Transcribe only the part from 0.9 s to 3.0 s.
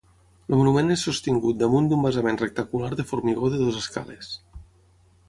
és sostingut damunt d'un basament rectangular